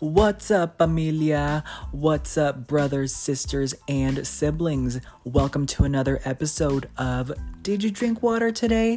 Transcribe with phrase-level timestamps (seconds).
[0.00, 1.62] What's up, familia?
[1.92, 4.98] What's up, brothers, sisters, and siblings?
[5.24, 7.30] Welcome to another episode of
[7.60, 8.96] Did You Drink Water Today?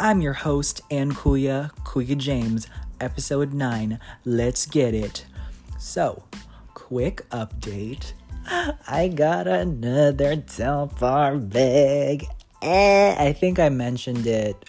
[0.00, 2.66] I'm your host, and Kuya, Kuya James,
[3.00, 4.00] episode 9.
[4.24, 5.24] Let's get it.
[5.78, 6.24] So,
[6.74, 8.14] quick update.
[8.88, 12.26] I got another Telfar bag.
[12.60, 14.68] Eh, I think I mentioned it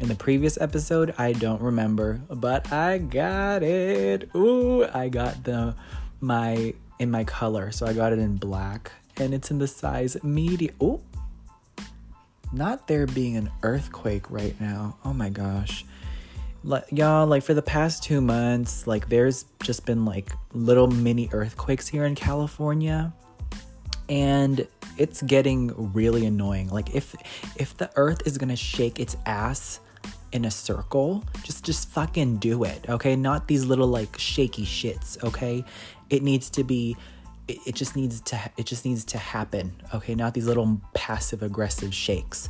[0.00, 1.14] in the previous episode.
[1.18, 4.30] I don't remember, but I got it.
[4.34, 5.74] Ooh, I got the
[6.20, 10.22] my in my color, so I got it in black, and it's in the size
[10.22, 10.74] medium.
[10.80, 11.00] Oh,
[12.52, 14.96] not there being an earthquake right now.
[15.04, 15.84] Oh my gosh.
[16.64, 21.28] Like, y'all, like for the past two months, like there's just been like little mini
[21.32, 23.12] earthquakes here in California
[24.08, 27.14] and it's getting really annoying like if
[27.56, 29.80] if the earth is gonna shake its ass
[30.32, 33.16] in a circle just just fucking do it okay?
[33.16, 35.64] Not these little like shaky shits okay?
[36.10, 36.96] It needs to be
[37.46, 40.14] it, it just needs to it just needs to happen okay?
[40.14, 42.48] Not these little passive aggressive shakes.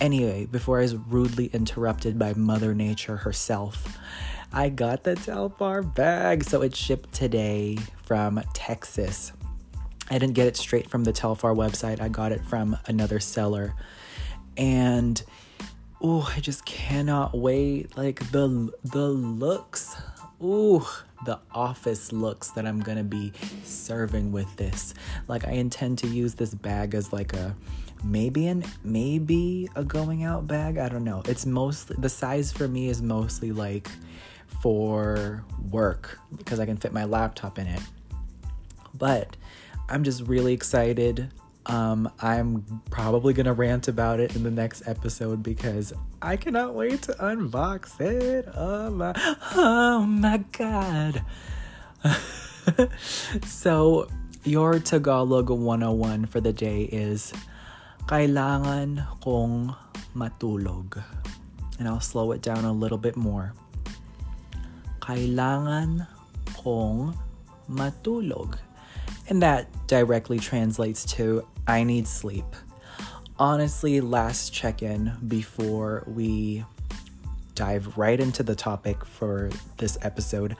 [0.00, 3.96] Anyway before i was rudely interrupted by mother nature herself
[4.52, 6.44] i got the telfar bag.
[6.44, 9.32] So it shipped today from texas.
[10.10, 12.00] I didn't get it straight from the Telfar website.
[12.00, 13.74] I got it from another seller.
[14.56, 15.22] And
[16.04, 17.96] oh, I just cannot wait.
[17.96, 19.96] Like the the looks.
[20.42, 20.84] Ooh,
[21.24, 23.32] the office looks that I'm gonna be
[23.64, 24.92] serving with this.
[25.26, 27.56] Like I intend to use this bag as like a
[28.04, 30.76] maybe an maybe a going out bag.
[30.76, 31.22] I don't know.
[31.24, 33.88] It's mostly the size for me is mostly like
[34.60, 37.80] for work because I can fit my laptop in it.
[38.92, 39.36] But
[39.88, 41.30] I'm just really excited.
[41.66, 47.02] Um, I'm probably gonna rant about it in the next episode because I cannot wait
[47.02, 48.48] to unbox it.
[48.54, 49.12] Oh my,
[49.54, 51.24] oh my god.
[53.46, 54.08] so,
[54.44, 57.32] your Tagalog 101 for the day is
[58.06, 59.74] Kailangan kong
[60.14, 61.02] matulog.
[61.78, 63.54] And I'll slow it down a little bit more.
[65.00, 66.06] Kailangan
[66.56, 67.16] kong
[67.70, 68.58] matulog.
[69.28, 72.44] And that directly translates to I need sleep.
[73.38, 76.64] Honestly, last check in before we
[77.54, 80.56] dive right into the topic for this episode.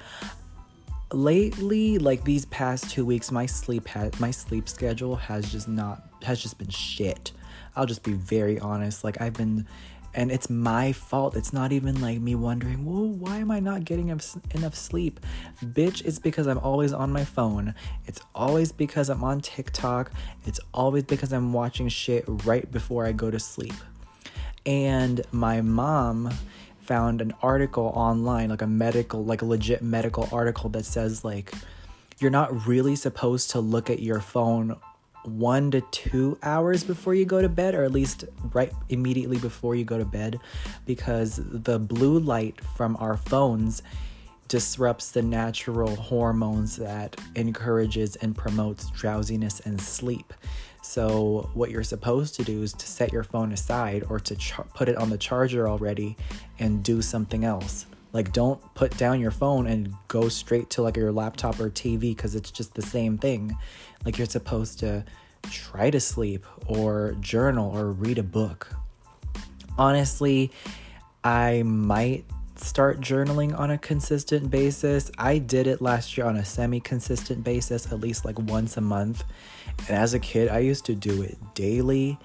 [1.12, 6.02] Lately, like these past 2 weeks, my sleep ha- my sleep schedule has just not
[6.22, 7.32] has just been shit.
[7.76, 9.04] I'll just be very honest.
[9.04, 9.66] Like I've been
[10.14, 11.36] and it's my fault.
[11.36, 15.20] It's not even like me wondering, well, why am I not getting enough sleep?
[15.64, 17.74] Bitch, it's because I'm always on my phone.
[18.06, 20.12] It's always because I'm on TikTok.
[20.46, 23.74] It's always because I'm watching shit right before I go to sleep.
[24.64, 26.30] And my mom
[26.80, 31.52] found an article online, like a medical, like a legit medical article that says, like,
[32.20, 34.76] you're not really supposed to look at your phone
[35.24, 39.74] one to two hours before you go to bed, or at least right immediately before
[39.74, 40.38] you go to bed,
[40.86, 43.82] because the blue light from our phones
[44.48, 50.32] disrupts the natural hormones that encourages and promotes drowsiness and sleep.
[50.82, 54.66] So, what you're supposed to do is to set your phone aside or to char-
[54.74, 56.16] put it on the charger already
[56.58, 57.86] and do something else.
[58.14, 62.00] Like, don't put down your phone and go straight to like your laptop or TV
[62.00, 63.54] because it's just the same thing.
[64.04, 65.04] Like, you're supposed to
[65.50, 68.70] try to sleep or journal or read a book.
[69.76, 70.52] Honestly,
[71.24, 75.10] I might start journaling on a consistent basis.
[75.18, 78.80] I did it last year on a semi consistent basis, at least like once a
[78.80, 79.24] month.
[79.88, 82.16] And as a kid, I used to do it daily.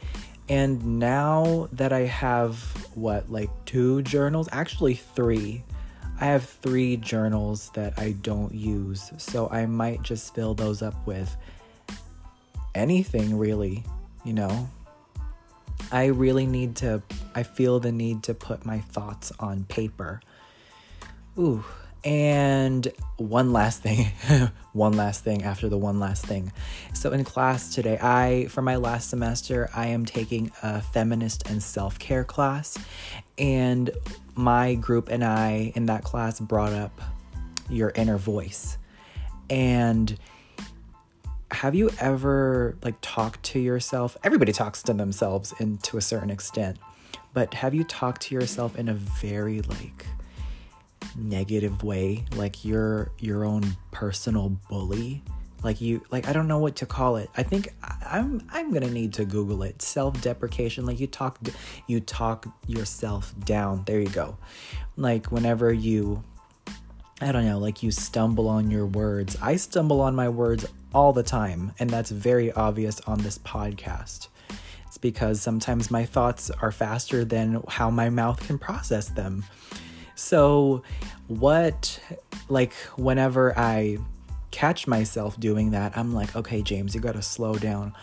[0.49, 2.59] And now that I have
[2.95, 5.63] what, like two journals, actually three,
[6.21, 11.07] I have three journals that I don't use, so I might just fill those up
[11.07, 11.33] with
[12.75, 13.85] anything really,
[14.25, 14.69] you know.
[15.93, 17.01] I really need to,
[17.35, 20.19] I feel the need to put my thoughts on paper.
[21.37, 21.63] Ooh,
[22.03, 22.87] and
[23.17, 24.05] one last thing,
[24.73, 26.51] one last thing after the one last thing.
[26.93, 31.61] So in class today, I for my last semester, I am taking a feminist and
[31.61, 32.77] self-care class
[33.37, 33.91] and
[34.35, 37.01] my group and I in that class brought up
[37.69, 38.77] your inner voice.
[39.49, 40.17] And
[41.51, 44.15] have you ever like talked to yourself?
[44.23, 46.77] Everybody talks to themselves in to a certain extent.
[47.33, 50.05] But have you talked to yourself in a very like
[51.15, 55.23] negative way, like you're your own personal bully?
[55.63, 57.29] Like you like I don't know what to call it.
[57.35, 59.81] I think I'm I'm going to need to google it.
[59.81, 61.37] Self-deprecation like you talk
[61.87, 63.83] you talk yourself down.
[63.85, 64.37] There you go.
[64.95, 66.23] Like whenever you
[67.21, 69.35] I don't know, like you stumble on your words.
[69.41, 74.29] I stumble on my words all the time, and that's very obvious on this podcast.
[74.87, 79.43] It's because sometimes my thoughts are faster than how my mouth can process them.
[80.19, 80.83] So,
[81.27, 81.99] what,
[82.49, 83.97] like, whenever I
[84.51, 87.93] catch myself doing that, I'm like, okay, James, you gotta slow down.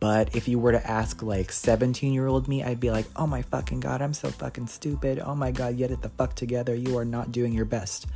[0.00, 3.26] But if you were to ask like 17 year old me, I'd be like, oh
[3.26, 5.18] my fucking god, I'm so fucking stupid.
[5.18, 6.74] Oh my god, get it the fuck together.
[6.74, 8.06] You are not doing your best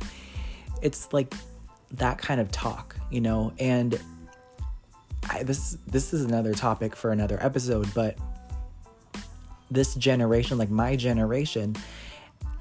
[0.83, 1.33] it's like
[1.93, 3.99] that kind of talk, you know, and
[5.29, 8.17] I, this this is another topic for another episode, but
[9.71, 11.75] this generation, like my generation,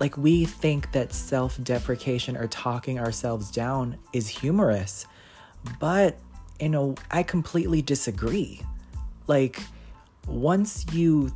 [0.03, 5.07] like we think that self-deprecation or talking ourselves down is humorous.
[5.79, 6.19] But,
[6.59, 8.61] you know, I completely disagree.
[9.29, 9.61] Like
[10.27, 11.31] once you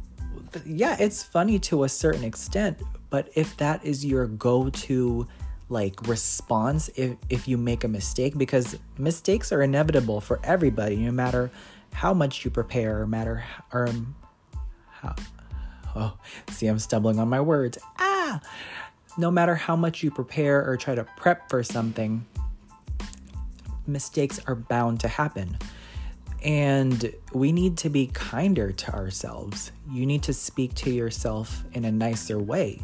[0.64, 5.28] yeah, it's funny to a certain extent, but if that is your go-to
[5.68, 11.10] like response if, if you make a mistake because mistakes are inevitable for everybody no
[11.12, 11.50] matter
[11.92, 14.14] how much you prepare or matter or um,
[14.90, 15.14] how
[15.96, 16.16] oh
[16.50, 18.15] see i'm stumbling on my words ah
[19.18, 22.24] no matter how much you prepare or try to prep for something
[23.86, 25.56] mistakes are bound to happen
[26.42, 31.84] and we need to be kinder to ourselves you need to speak to yourself in
[31.84, 32.80] a nicer way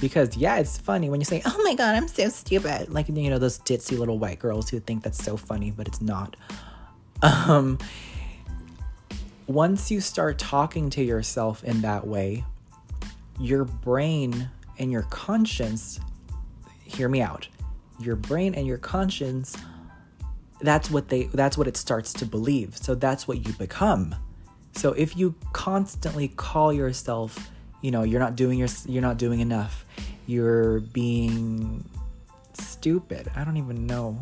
[0.00, 3.30] because yeah, it's funny when you say, "Oh my god, I'm so stupid." Like you
[3.30, 6.36] know those ditzy little white girls who think that's so funny, but it's not.
[7.22, 7.78] Um
[9.46, 12.44] once you start talking to yourself in that way,
[13.38, 14.48] your brain
[14.80, 16.00] and your conscience
[16.84, 17.46] hear me out.
[18.00, 19.56] Your brain and your conscience
[20.62, 22.76] that's what they that's what it starts to believe.
[22.76, 24.14] So that's what you become.
[24.72, 27.50] So if you constantly call yourself
[27.80, 29.84] you know you're not doing your you're not doing enough
[30.26, 31.84] you're being
[32.54, 34.20] stupid i don't even know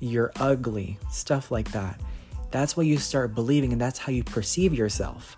[0.00, 2.00] you're ugly stuff like that
[2.50, 5.36] that's what you start believing and that's how you perceive yourself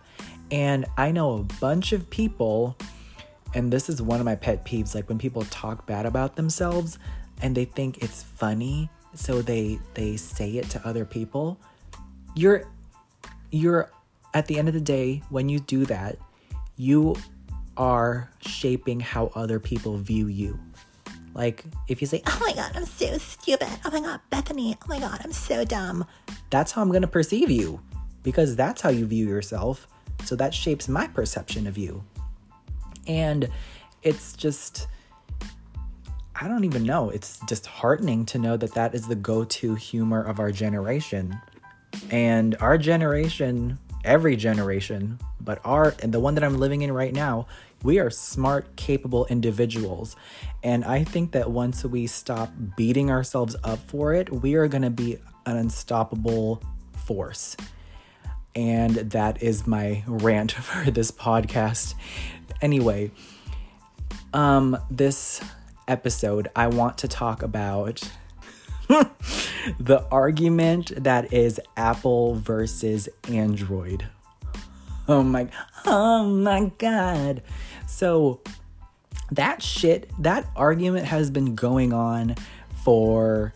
[0.51, 2.77] and i know a bunch of people
[3.55, 6.99] and this is one of my pet peeves like when people talk bad about themselves
[7.43, 11.59] and they think it's funny so they they say it to other people
[12.35, 12.65] you're
[13.51, 13.91] you're
[14.35, 16.19] at the end of the day when you do that
[16.77, 17.17] you
[17.79, 20.59] are shaping how other people view you.
[21.35, 23.69] Like, if you say, Oh my God, I'm so stupid.
[23.85, 24.77] Oh my God, Bethany.
[24.83, 26.05] Oh my God, I'm so dumb.
[26.51, 27.81] That's how I'm going to perceive you
[28.23, 29.87] because that's how you view yourself.
[30.25, 32.05] So that shapes my perception of you.
[33.09, 33.49] And
[34.03, 34.87] it's just,
[36.37, 37.11] I don't even know.
[37.11, 41.41] It's disheartening to know that that is the go to humor of our generation.
[42.11, 47.15] And our generation, every generation, but our, and the one that I'm living in right
[47.15, 47.47] now,
[47.83, 50.17] we are smart, capable individuals.
[50.63, 54.83] And I think that once we stop beating ourselves up for it, we are going
[54.83, 56.63] to be an unstoppable
[57.07, 57.57] force.
[58.59, 61.95] And that is my rant for this podcast.
[62.61, 63.13] Anyway,
[64.35, 65.41] um this
[65.87, 68.03] episode I want to talk about
[68.89, 74.07] the argument that is Apple versus Android.
[75.07, 75.49] Oh my
[75.87, 77.43] oh my god.
[77.87, 78.41] So
[79.31, 82.35] that shit, that argument has been going on
[82.83, 83.55] for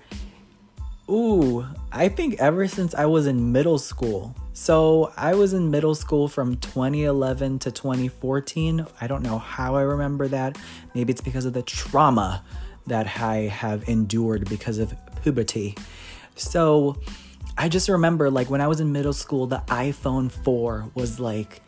[1.11, 4.35] ooh, I think ever since I was in middle school.
[4.63, 8.87] So I was in middle school from 2011 to 2014.
[9.01, 10.57] I don't know how I remember that.
[10.95, 12.45] Maybe it's because of the trauma
[12.87, 15.75] that I have endured because of puberty.
[16.37, 16.97] So
[17.59, 21.61] I just remember like when I was in middle school, the iPhone 4 was like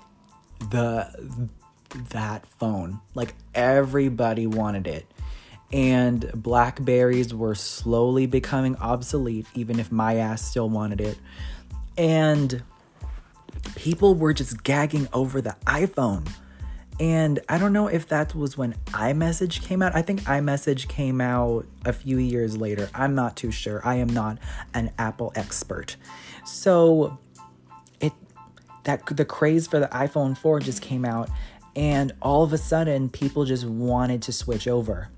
[0.70, 1.10] the
[2.10, 3.00] that phone.
[3.16, 5.04] Like everybody wanted it.
[5.72, 11.18] And Blackberries were slowly becoming obsolete, even if my ass still wanted it.
[11.98, 12.62] And
[13.74, 16.28] people were just gagging over the iPhone.
[17.00, 19.96] And I don't know if that was when iMessage came out.
[19.96, 22.88] I think iMessage came out a few years later.
[22.94, 23.80] I'm not too sure.
[23.84, 24.38] I am not
[24.74, 25.96] an Apple expert.
[26.44, 27.18] So
[28.00, 28.12] it
[28.84, 31.28] that the craze for the iPhone 4 just came out
[31.74, 35.10] and all of a sudden people just wanted to switch over.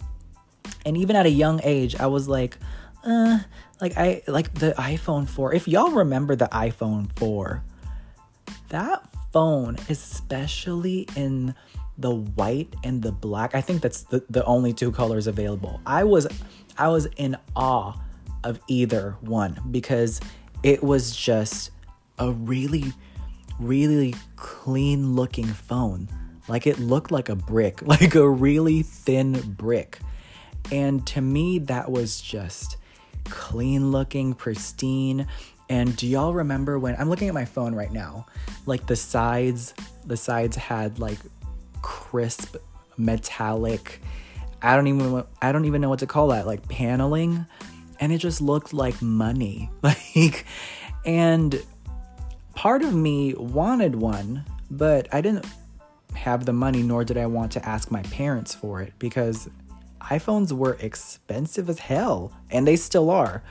[0.85, 2.59] And even at a young age, I was like,
[3.05, 3.41] uh,
[3.81, 5.55] like I like the iPhone 4.
[5.55, 7.63] If y'all remember the iPhone 4,
[8.69, 11.55] that phone, especially in
[11.99, 13.55] the white and the black.
[13.55, 15.81] I think that's the, the only two colors available.
[15.87, 16.27] I was
[16.79, 17.95] I was in awe
[18.45, 20.21] of either one because
[20.63, 21.71] it was just
[22.19, 22.93] a really
[23.59, 26.09] really clean looking phone.
[26.49, 29.99] Like it looked like a brick, like a really thin brick.
[30.73, 32.77] And to me, that was just
[33.25, 35.27] clean looking, pristine.
[35.69, 38.27] And do y'all remember when I'm looking at my phone right now?
[38.67, 41.19] Like the sides, the sides had like
[41.83, 42.57] crisp
[42.97, 44.01] metallic
[44.63, 47.47] I don't even I don't even know what to call that, like paneling,
[48.01, 49.71] and it just looked like money.
[49.83, 50.45] Like
[51.05, 51.65] and
[52.55, 55.47] part of me wanted one, but I didn't
[56.15, 59.49] have the money nor did I want to ask my parents for it because
[60.01, 63.45] iPhones were expensive as hell and they still are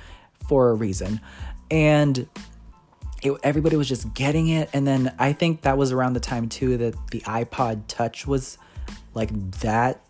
[0.50, 1.22] for a reason.
[1.72, 2.28] And
[3.22, 6.48] it, everybody was just getting it and then I think that was around the time
[6.48, 8.58] too that the iPod touch was
[9.16, 9.32] like
[9.62, 10.06] that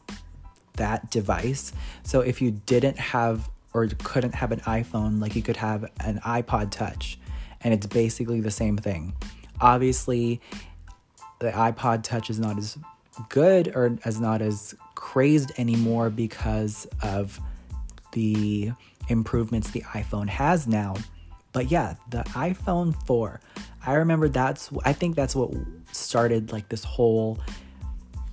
[0.73, 1.71] that device.
[2.03, 6.19] So if you didn't have or couldn't have an iPhone, like you could have an
[6.19, 7.19] iPod Touch,
[7.59, 9.13] and it's basically the same thing.
[9.59, 10.39] Obviously,
[11.39, 12.77] the iPod Touch is not as
[13.27, 17.39] good or as not as crazed anymore because of
[18.13, 18.71] the
[19.09, 20.95] improvements the iPhone has now.
[21.55, 23.39] But yeah, the iPhone 4.
[23.87, 25.51] I remember that's I think that's what
[25.93, 27.39] started like this whole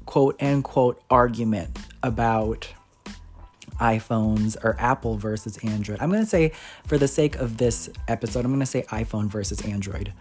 [0.06, 2.66] quote unquote argument about
[3.78, 5.98] iPhones or Apple versus Android.
[6.00, 6.50] I'm going to say,
[6.84, 10.12] for the sake of this episode, I'm going to say iPhone versus Android,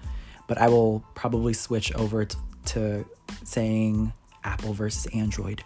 [0.46, 3.06] but I will probably switch over to, to
[3.44, 5.64] saying Apple versus Android.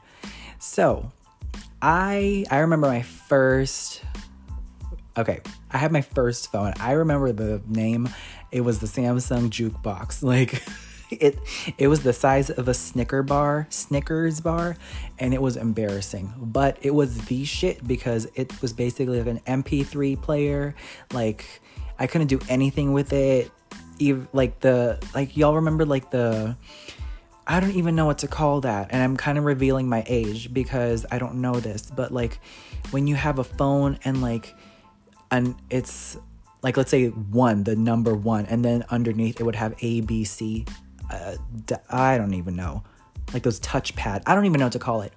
[0.59, 1.11] So,
[1.81, 4.03] I I remember my first
[5.17, 5.41] okay,
[5.71, 6.73] I had my first phone.
[6.79, 8.09] I remember the name.
[8.51, 10.23] It was the Samsung jukebox.
[10.35, 10.63] Like
[11.11, 11.37] it
[11.77, 14.75] it was the size of a Snicker bar, Snickers bar,
[15.19, 16.33] and it was embarrassing.
[16.37, 20.75] But it was the shit because it was basically like an MP3 player.
[21.13, 21.45] Like
[21.99, 23.51] I couldn't do anything with it.
[23.99, 26.57] Even like the like y'all remember like the
[27.47, 28.87] I don't even know what to call that.
[28.89, 32.39] And I'm kind of revealing my age because I don't know this, but like
[32.91, 34.55] when you have a phone and like
[35.35, 36.17] and it's
[36.61, 40.23] like let's say one, the number one, and then underneath it would have A, B,
[40.23, 40.65] C,
[41.11, 41.35] uh,
[41.89, 42.83] I don't even know,
[43.33, 44.23] like those touchpad.
[44.25, 45.13] I don't even know what to call it,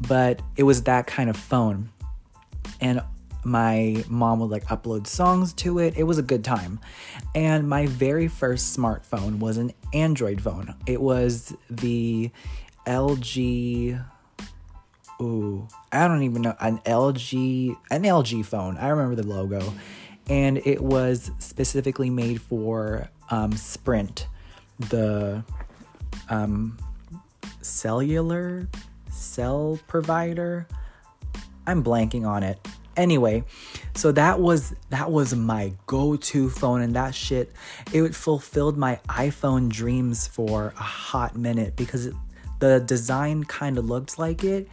[0.00, 1.90] but it was that kind of phone,
[2.80, 3.02] and
[3.44, 5.96] my mom would like upload songs to it.
[5.96, 6.78] It was a good time.
[7.34, 10.74] And my very first smartphone was an Android phone.
[10.86, 12.30] It was the
[12.86, 14.04] LG
[15.20, 18.76] ooh, I don't even know an LG an LG phone.
[18.78, 19.72] I remember the logo.
[20.28, 24.28] And it was specifically made for um, Sprint
[24.78, 25.42] the
[26.28, 26.78] um,
[27.60, 28.68] cellular
[29.10, 30.66] cell provider.
[31.66, 32.58] I'm blanking on it.
[32.96, 33.44] Anyway,
[33.94, 37.52] so that was that was my go-to phone and that shit
[37.92, 42.14] it fulfilled my iPhone dreams for a hot minute because it,
[42.58, 44.68] the design kind of looked like it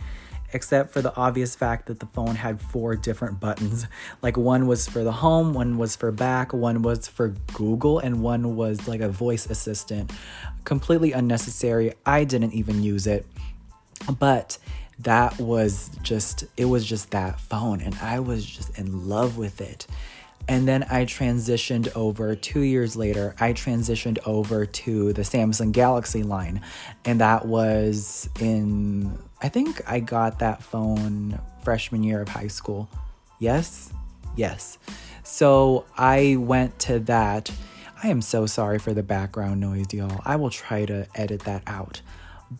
[0.53, 3.87] except for the obvious fact that the phone had four different buttons.
[4.21, 8.21] Like one was for the home, one was for back, one was for Google, and
[8.21, 10.11] one was like a voice assistant.
[10.63, 11.93] Completely unnecessary.
[12.05, 13.25] I didn't even use it.
[14.19, 14.57] But
[14.99, 19.61] that was just, it was just that phone, and I was just in love with
[19.61, 19.85] it.
[20.49, 26.23] And then I transitioned over two years later, I transitioned over to the Samsung Galaxy
[26.23, 26.61] line.
[27.03, 32.89] And that was in, I think I got that phone freshman year of high school.
[33.39, 33.93] Yes?
[34.35, 34.77] Yes.
[35.23, 37.51] So I went to that.
[38.01, 40.21] I am so sorry for the background noise, y'all.
[40.25, 42.01] I will try to edit that out.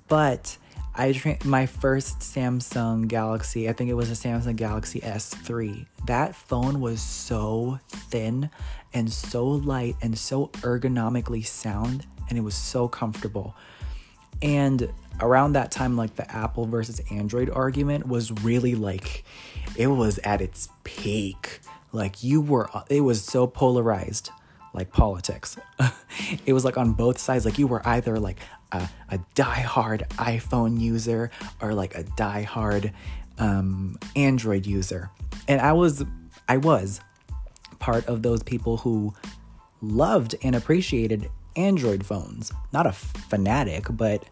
[0.08, 0.58] But
[0.94, 5.86] I tra- my first Samsung Galaxy, I think it was a Samsung Galaxy S3.
[6.08, 8.50] That phone was so thin
[8.94, 13.56] and so light and so ergonomically sound and it was so comfortable.
[14.42, 19.24] And around that time like the Apple versus Android argument was really like
[19.76, 21.60] it was at its peak.
[21.92, 24.32] Like you were it was so polarized
[24.74, 25.58] like politics.
[26.46, 27.46] it was like on both sides.
[27.46, 28.38] Like you were either like
[28.72, 31.32] a, a die-hard iPhone user
[31.62, 32.94] or like a die-hard
[33.40, 35.10] um, Android user.
[35.48, 36.06] And I was,
[36.48, 37.02] I was
[37.80, 39.14] part of those people who
[39.82, 42.52] loved and appreciated Android phones.
[42.72, 44.26] Not a fanatic, but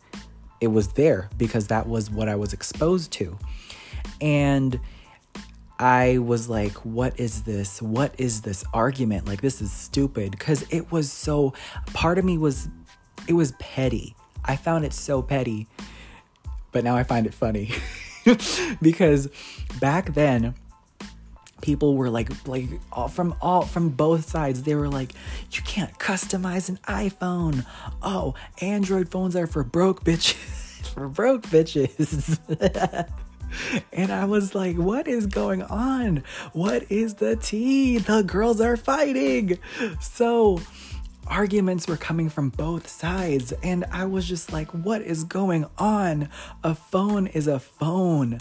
[0.61, 3.37] it was there because that was what I was exposed to.
[4.21, 4.79] And
[5.77, 7.81] I was like, what is this?
[7.81, 9.27] What is this argument?
[9.27, 10.31] Like, this is stupid.
[10.31, 11.53] Because it was so,
[11.93, 12.69] part of me was,
[13.27, 14.15] it was petty.
[14.45, 15.67] I found it so petty,
[16.71, 17.71] but now I find it funny.
[18.81, 19.27] because
[19.79, 20.55] back then,
[21.61, 25.13] people were like like all, from all from both sides they were like
[25.51, 27.65] you can't customize an iphone
[28.03, 30.33] oh android phones are for broke bitches
[30.93, 32.39] for broke bitches
[33.93, 36.23] And I was like, what is going on?
[36.53, 37.97] What is the tea?
[37.97, 39.59] The girls are fighting.
[40.01, 40.61] So,
[41.27, 43.53] arguments were coming from both sides.
[43.63, 46.29] And I was just like, what is going on?
[46.63, 48.39] A phone is a phone.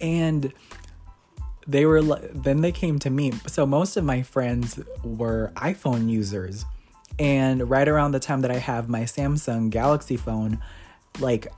[0.00, 0.52] And
[1.66, 3.32] they were then they came to me.
[3.46, 6.64] So most of my friends were iPhone users.
[7.18, 10.62] And right around the time that I have my Samsung Galaxy phone,
[11.18, 11.48] like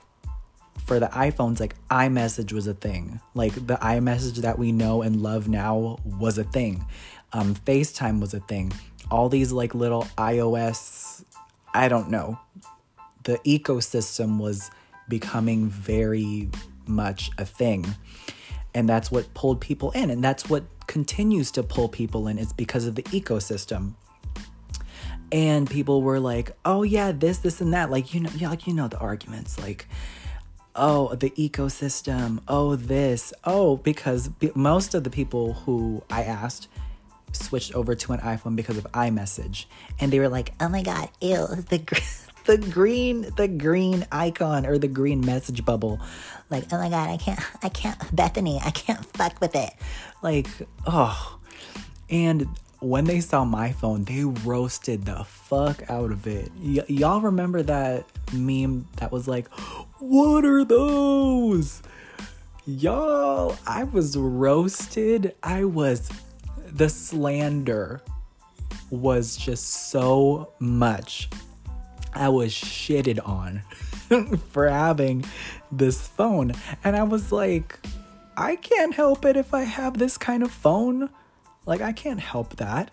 [0.85, 3.19] for the iPhones, like iMessage was a thing.
[3.33, 6.85] Like the iMessage that we know and love now was a thing.
[7.33, 8.71] Um, FaceTime was a thing.
[9.11, 11.23] All these like little iOS,
[11.73, 12.39] I don't know.
[13.23, 14.71] The ecosystem was
[15.07, 16.49] becoming very
[16.87, 17.85] much a thing.
[18.73, 20.09] And that's what pulled people in.
[20.09, 22.37] And that's what continues to pull people in.
[22.37, 23.93] It's because of the ecosystem.
[25.31, 27.91] And people were like, oh yeah, this, this, and that.
[27.91, 29.59] Like, you know, yeah, like you know the arguments.
[29.59, 29.87] Like,
[30.75, 36.67] oh, the ecosystem, oh, this, oh, because most of the people who I asked
[37.31, 39.65] switched over to an iPhone because of iMessage.
[39.99, 42.01] And they were like, oh my God, ew, the,
[42.45, 45.99] the green, the green icon or the green message bubble.
[46.49, 49.71] Like, oh my God, I can't, I can't, Bethany, I can't fuck with it.
[50.21, 50.47] Like,
[50.87, 51.39] oh.
[52.09, 52.47] And
[52.79, 56.51] when they saw my phone, they roasted the fuck out of it.
[56.61, 59.47] Y- y'all remember that meme that was like,
[59.99, 61.83] What are those?
[62.65, 65.35] Y'all, I was roasted.
[65.43, 66.09] I was,
[66.71, 68.01] the slander
[68.91, 71.29] was just so much.
[72.13, 73.61] I was shitted on
[74.51, 75.25] for having
[75.71, 76.53] this phone.
[76.83, 77.79] And I was like,
[78.37, 81.09] I can't help it if I have this kind of phone.
[81.65, 82.91] Like, I can't help that.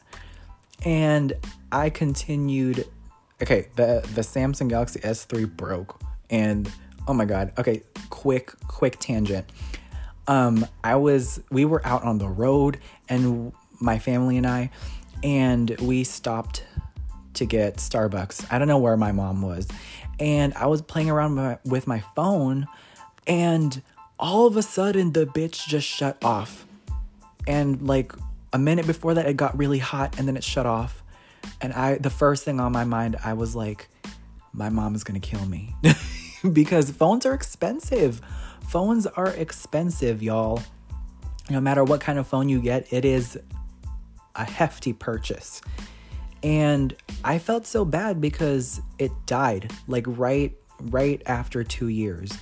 [0.84, 1.32] And
[1.72, 2.86] I continued.
[3.42, 6.00] Okay, the, the Samsung Galaxy S3 broke.
[6.30, 6.70] And
[7.06, 7.52] oh my God.
[7.58, 9.46] Okay, quick, quick tangent.
[10.28, 14.70] Um, I was, we were out on the road, and my family and I,
[15.22, 16.64] and we stopped
[17.36, 18.46] to get Starbucks.
[18.50, 19.68] I don't know where my mom was.
[20.18, 22.66] And I was playing around with my phone,
[23.26, 23.82] and
[24.18, 26.66] all of a sudden, the bitch just shut off.
[27.46, 28.12] And like
[28.56, 31.02] a minute before that it got really hot and then it shut off
[31.60, 33.88] and i the first thing on my mind i was like
[34.54, 35.74] my mom is gonna kill me
[36.52, 38.20] because phones are expensive
[38.62, 40.62] phones are expensive y'all
[41.50, 43.38] no matter what kind of phone you get it is
[44.36, 45.60] a hefty purchase
[46.46, 52.38] and i felt so bad because it died like right right after two years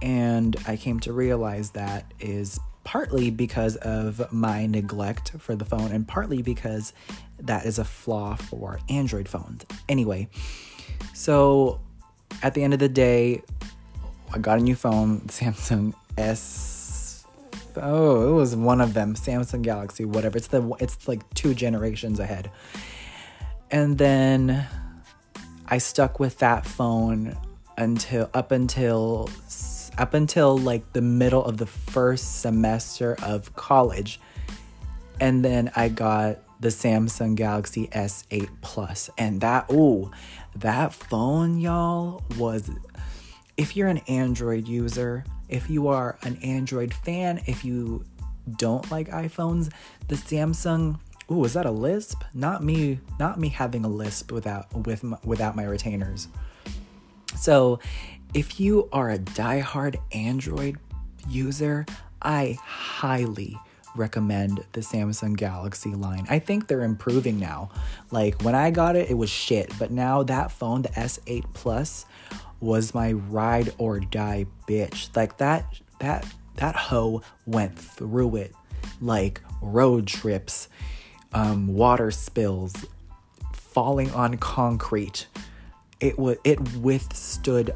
[0.00, 5.92] and i came to realize that is partly because of my neglect for the phone
[5.92, 6.92] and partly because
[7.42, 9.64] that is a flaw for Android phones.
[9.88, 10.28] Anyway,
[11.14, 11.80] so
[12.42, 13.42] at the end of the day,
[14.32, 17.26] I got a new phone, Samsung S.
[17.76, 20.38] Oh, it was one of them, Samsung Galaxy, whatever.
[20.38, 22.50] It's the it's like two generations ahead.
[23.72, 24.66] And then
[25.66, 27.36] I stuck with that phone
[27.78, 29.30] until up until
[29.98, 34.20] up until like the middle of the first semester of college.
[35.20, 39.10] And then I got the Samsung Galaxy S8 Plus.
[39.18, 40.10] And that, oh,
[40.56, 42.70] that phone, y'all, was.
[43.56, 48.04] If you're an Android user, if you are an Android fan, if you
[48.56, 49.70] don't like iPhones,
[50.08, 50.98] the Samsung
[51.30, 52.22] Ooh, is that a lisp?
[52.34, 56.28] Not me, not me having a lisp without with my, without my retainers.
[57.36, 57.78] So,
[58.34, 60.78] if you are a die-hard Android
[61.28, 61.86] user,
[62.20, 63.58] I highly
[63.94, 66.26] recommend the Samsung Galaxy line.
[66.30, 67.70] I think they're improving now.
[68.10, 72.06] Like when I got it, it was shit, but now that phone, the S8 Plus,
[72.60, 75.14] was my ride or die bitch.
[75.16, 75.66] Like that
[75.98, 78.54] that that hoe went through it.
[79.00, 80.68] Like road trips,
[81.34, 82.86] um, water spills,
[83.52, 85.26] falling on concrete.
[86.00, 87.74] It was it withstood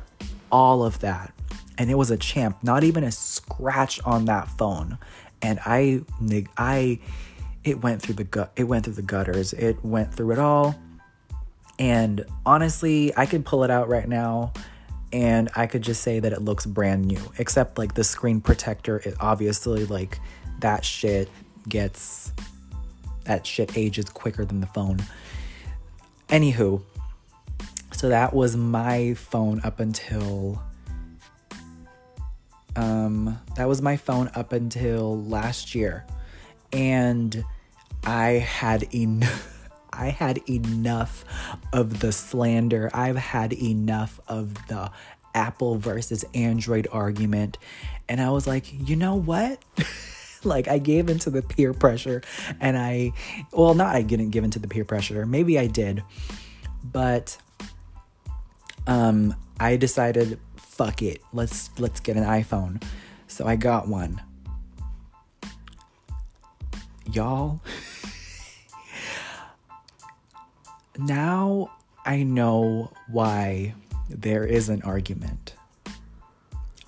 [0.51, 1.33] all of that.
[1.79, 4.99] And it was a champ, not even a scratch on that phone.
[5.43, 6.01] And I,
[6.57, 6.99] I,
[7.65, 9.53] it went through the gut, it went through the gutters.
[9.53, 10.75] It went through it all.
[11.79, 14.53] And honestly, I could pull it out right now
[15.13, 18.99] and I could just say that it looks brand new, except like the screen protector,
[18.99, 20.19] it obviously like
[20.61, 21.29] that shit
[21.69, 22.33] gets,
[23.27, 24.99] that shit ages quicker than the phone.
[26.29, 26.83] Anywho,
[27.93, 30.63] so that was my phone up until
[32.77, 36.05] um, that was my phone up until last year.
[36.73, 37.45] And
[38.05, 39.53] I had enough
[39.93, 41.25] I had enough
[41.73, 42.91] of the slander.
[42.93, 44.91] I've had enough of the
[45.35, 47.57] Apple versus Android argument.
[48.07, 49.65] And I was like, you know what?
[50.47, 52.23] like I gave into the peer pressure
[52.61, 53.13] and I
[53.53, 55.27] well not I didn't give into the peer pressure.
[55.27, 56.03] Maybe I did.
[56.85, 57.37] But
[58.87, 61.21] um I decided fuck it.
[61.33, 62.83] Let's let's get an iPhone.
[63.27, 64.23] So I got one.
[67.13, 67.61] Y'all
[70.99, 71.71] now
[72.05, 73.75] I know why
[74.09, 75.56] there is an argument.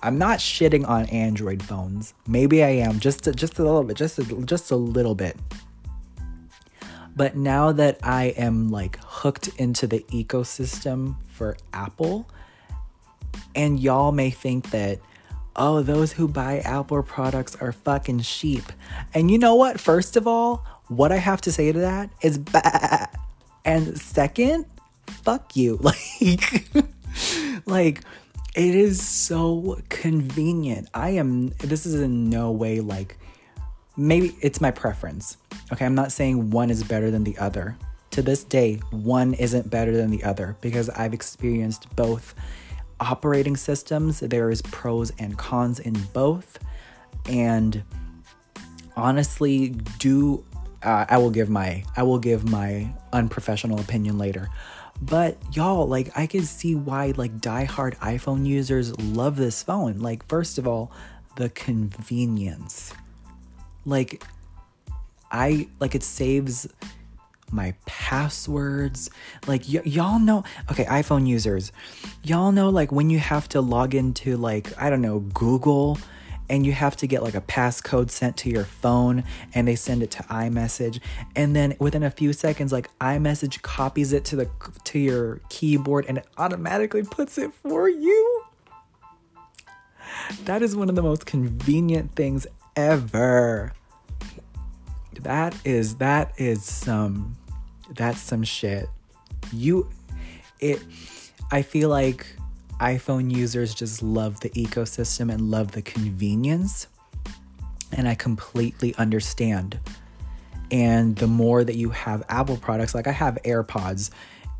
[0.01, 2.13] I'm not shitting on Android phones.
[2.27, 5.37] Maybe I am just a, just a little bit, just a, just a little bit.
[7.15, 12.29] But now that I am like hooked into the ecosystem for Apple,
[13.55, 14.99] and y'all may think that
[15.55, 18.63] oh, those who buy Apple products are fucking sheep.
[19.13, 19.79] And you know what?
[19.79, 23.09] First of all, what I have to say to that is bad.
[23.65, 24.65] And second,
[25.07, 25.79] fuck you.
[26.21, 26.63] Like
[27.65, 28.01] like
[28.55, 30.89] it is so convenient.
[30.93, 33.17] I am, this is in no way like,
[33.95, 35.37] maybe it's my preference.
[35.71, 37.77] Okay, I'm not saying one is better than the other.
[38.11, 42.33] To this day, one isn't better than the other because I've experienced both
[42.99, 44.19] operating systems.
[44.19, 46.59] There is pros and cons in both.
[47.27, 47.83] And
[48.95, 50.43] honestly, do
[50.81, 54.49] uh, I will give my I will give my unprofessional opinion later.
[55.01, 59.99] But y'all, like, I can see why, like, diehard iPhone users love this phone.
[59.99, 60.91] Like, first of all,
[61.35, 62.93] the convenience.
[63.85, 64.23] Like,
[65.31, 66.67] I, like, it saves
[67.51, 69.09] my passwords.
[69.47, 71.71] Like, y- y'all know, okay, iPhone users,
[72.23, 75.97] y'all know, like, when you have to log into, like, I don't know, Google
[76.49, 80.03] and you have to get like a passcode sent to your phone and they send
[80.03, 80.99] it to iMessage
[81.35, 84.49] and then within a few seconds like iMessage copies it to the
[84.83, 88.43] to your keyboard and it automatically puts it for you.
[90.45, 93.73] That is one of the most convenient things ever.
[95.21, 97.35] That is that is some
[97.91, 98.87] that's some shit.
[99.51, 99.89] You
[100.59, 100.81] it
[101.51, 102.27] I feel like
[102.79, 106.87] iPhone users just love the ecosystem and love the convenience.
[107.91, 109.79] And I completely understand.
[110.71, 114.11] And the more that you have Apple products, like I have AirPods,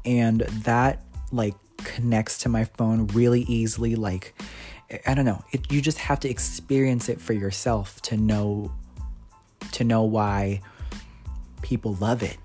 [0.06, 3.96] and that like connects to my phone really easily.
[3.96, 4.34] Like,
[5.06, 8.72] I don't know, it, you just have to experience it for yourself to know
[9.74, 10.62] to know why
[11.62, 12.38] people love it,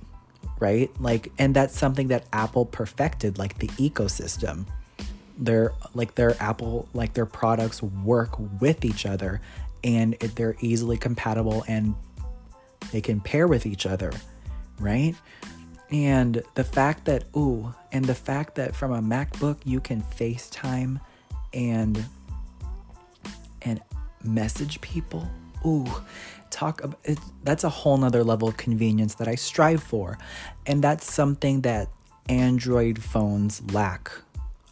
[0.60, 0.90] right?
[1.00, 4.66] Like, and that's something that Apple perfected, like the ecosystem
[5.36, 9.40] their like their Apple like their products work with each other
[9.82, 11.94] and it, they're easily compatible and
[12.92, 14.12] they can pair with each other,
[14.78, 15.14] right?
[15.90, 21.00] And the fact that ooh, and the fact that from a MacBook you can FaceTime
[21.52, 22.04] and
[23.62, 23.80] and
[24.22, 25.28] message people.
[25.66, 25.86] Ooh,
[26.50, 30.18] talk about it, that's a whole nother level of convenience that I strive for.
[30.66, 31.88] And that's something that
[32.28, 34.10] Android phones lack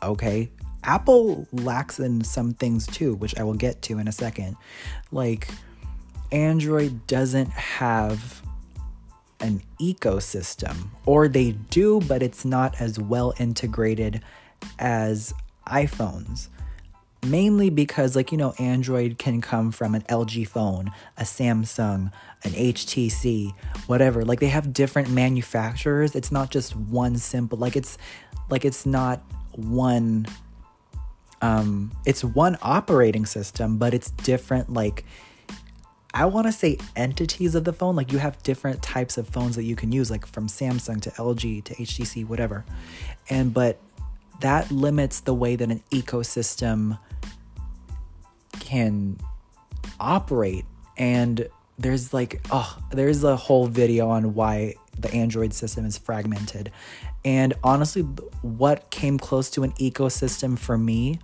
[0.03, 0.51] okay?
[0.85, 4.57] Apple lacks in some things too, which I will get to in a second.
[5.11, 5.49] Like,
[6.33, 8.43] Android doesn't have
[9.41, 14.23] an ecosystem, or they do, but it's not as well integrated
[14.79, 15.35] as
[15.67, 16.49] iPhones.
[17.25, 22.11] Mainly because, like, you know, Android can come from an LG phone, a Samsung,
[22.43, 23.53] an HTC,
[23.87, 24.25] whatever.
[24.25, 26.17] Like, they have different manufacturers.
[26.17, 27.99] It's not just one simple, like, it's
[28.51, 29.23] like, it's not
[29.55, 30.27] one
[31.41, 35.05] um it's one operating system but it's different like
[36.15, 39.57] I want to say entities of the phone like you have different types of phones
[39.57, 42.65] that you can use like from Samsung to LG to HTC whatever.
[43.31, 43.81] And but
[44.41, 46.99] that limits the way that an ecosystem
[48.61, 49.19] can
[49.99, 50.67] operate.
[50.99, 56.71] And there's like oh there's a whole video on why the android system is fragmented
[57.25, 58.03] and honestly,
[58.43, 61.21] what came close to an ecosystem for me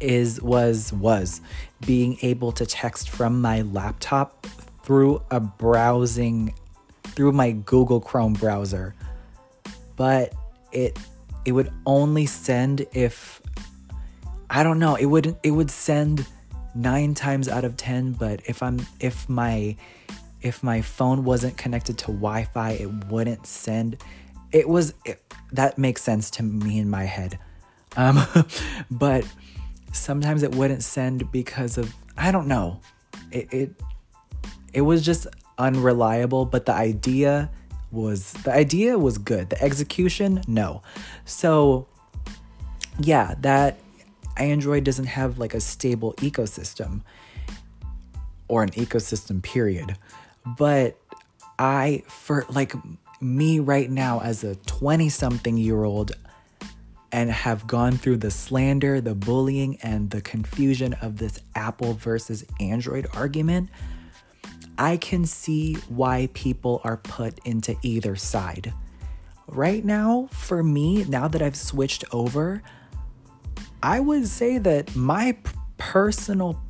[0.00, 1.40] is was was
[1.86, 4.46] being able to text from my laptop
[4.82, 6.54] through a browsing
[7.02, 8.94] through my Google Chrome browser.
[9.96, 10.34] But
[10.72, 10.98] it
[11.44, 13.40] it would only send if
[14.48, 16.26] I don't know, it would it would send
[16.74, 19.76] 9 times out of 10, but if I'm if my
[20.42, 23.96] if my phone wasn't connected to Wi-Fi, it wouldn't send
[24.56, 27.38] it was it, that makes sense to me in my head.
[27.94, 28.26] Um,
[28.90, 29.26] but
[29.92, 32.80] sometimes it wouldn't send because of I don't know.
[33.30, 33.70] It, it
[34.72, 35.26] it was just
[35.58, 37.50] unreliable, but the idea
[37.90, 39.50] was the idea was good.
[39.50, 40.80] The execution, no.
[41.26, 41.86] So
[42.98, 43.78] yeah, that
[44.38, 47.02] Android doesn't have like a stable ecosystem
[48.48, 49.98] or an ecosystem, period.
[50.46, 50.98] But
[51.58, 52.72] I, for like
[53.20, 56.12] me right now as a 20 something year old,
[57.12, 62.44] and have gone through the slander, the bullying, and the confusion of this Apple versus
[62.60, 63.70] Android argument,
[64.76, 68.72] I can see why people are put into either side.
[69.46, 72.62] Right now, for me, now that I've switched over,
[73.82, 75.38] I would say that my
[75.78, 76.60] personal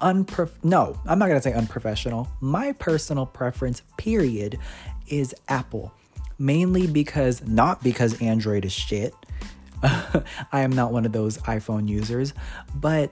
[0.00, 2.28] unprof no, I'm not going to say unprofessional.
[2.40, 4.58] My personal preference period
[5.08, 5.92] is Apple.
[6.38, 9.14] Mainly because not because Android is shit.
[9.82, 12.34] I am not one of those iPhone users,
[12.74, 13.10] but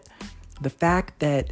[0.60, 1.50] the fact that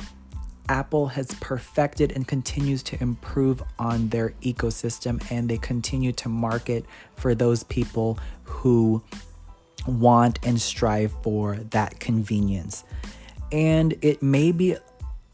[0.68, 6.84] Apple has perfected and continues to improve on their ecosystem and they continue to market
[7.16, 9.02] for those people who
[9.86, 12.84] want and strive for that convenience.
[13.50, 14.76] And it may be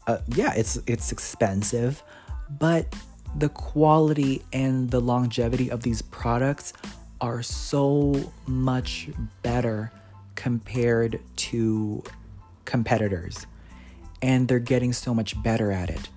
[0.07, 2.03] uh, yeah, it's it's expensive,
[2.49, 2.93] but
[3.37, 6.73] the quality and the longevity of these products
[7.21, 9.09] are so much
[9.41, 9.91] better
[10.35, 12.03] compared to
[12.65, 13.45] competitors.
[14.21, 16.09] And they're getting so much better at it.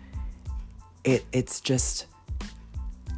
[1.05, 2.07] It it's just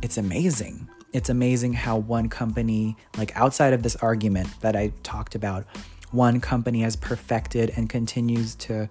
[0.03, 0.89] it's amazing.
[1.13, 5.65] It's amazing how one company like outside of this argument that I talked about
[6.11, 8.89] one company has perfected and continues to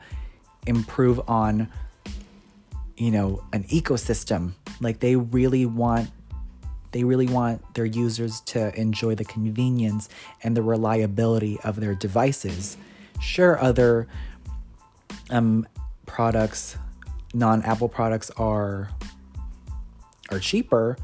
[0.65, 1.69] improve on
[3.03, 6.09] you know an ecosystem like they really want
[6.93, 10.07] they really want their users to enjoy the convenience
[10.43, 12.77] and the reliability of their devices.
[13.19, 14.07] Sure, other
[15.31, 15.67] um,
[16.05, 16.77] products,
[17.33, 18.89] non-Apple products are
[20.29, 20.95] are cheaper.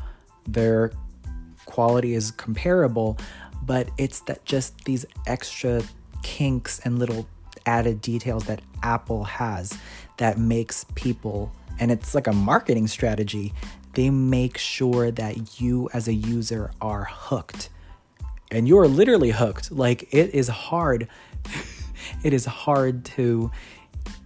[0.48, 0.92] Their
[1.66, 3.18] quality is comparable,
[3.64, 5.82] but it's that just these extra
[6.22, 7.28] kinks and little
[7.66, 9.78] added details that Apple has
[10.20, 13.54] that makes people and it's like a marketing strategy
[13.94, 17.70] they make sure that you as a user are hooked.
[18.52, 19.72] And you're literally hooked.
[19.72, 21.08] Like it is hard.
[22.24, 23.52] it is hard to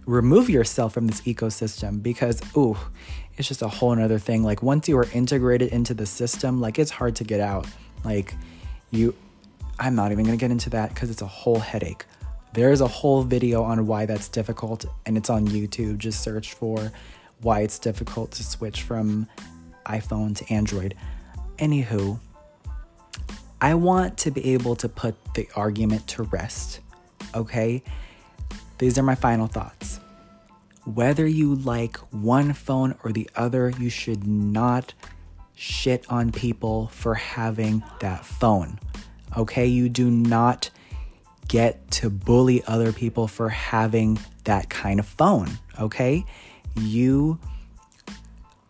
[0.06, 2.76] remove yourself from this ecosystem because ooh,
[3.36, 4.42] it's just a whole nother thing.
[4.42, 7.66] Like once you are integrated into the system, like it's hard to get out.
[8.04, 8.34] Like
[8.90, 9.14] you
[9.78, 12.04] I'm not even gonna get into that because it's a whole headache.
[12.54, 15.98] There's a whole video on why that's difficult, and it's on YouTube.
[15.98, 16.92] Just search for
[17.40, 19.26] why it's difficult to switch from
[19.86, 20.94] iPhone to Android.
[21.56, 22.20] Anywho,
[23.60, 26.78] I want to be able to put the argument to rest,
[27.34, 27.82] okay?
[28.78, 29.98] These are my final thoughts.
[30.84, 34.94] Whether you like one phone or the other, you should not
[35.56, 38.78] shit on people for having that phone,
[39.36, 39.66] okay?
[39.66, 40.70] You do not
[41.48, 45.48] get to bully other people for having that kind of phone,
[45.80, 46.24] okay?
[46.76, 47.38] You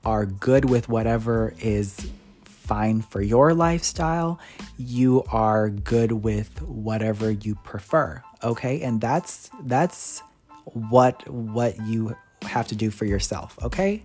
[0.04, 2.10] are good with whatever is
[2.44, 4.38] fine for your lifestyle,
[4.78, 8.22] you are good with whatever you prefer.
[8.42, 8.82] Okay?
[8.82, 10.22] And that's that's
[10.64, 14.02] what what you have to do for yourself, okay?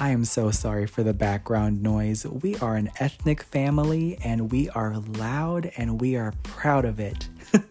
[0.00, 2.26] I am so sorry for the background noise.
[2.26, 7.28] We are an ethnic family and we are loud and we are proud of it.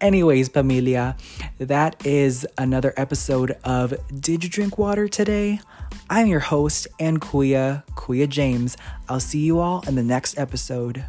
[0.00, 1.16] Anyways, familia,
[1.58, 5.60] that is another episode of Did You Drink Water Today?
[6.08, 8.76] I'm your host and Kuya, Kuya James.
[9.08, 11.04] I'll see you all in the next episode.